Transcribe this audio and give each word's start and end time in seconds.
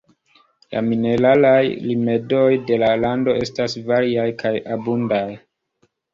La 0.75 0.81
mineralaj 0.85 1.59
rimedoj 1.89 2.41
de 2.71 2.81
la 2.85 2.89
lando 3.03 3.37
estas 3.43 3.77
variaj 3.93 4.27
kaj 4.43 4.55
abundaj. 4.79 5.23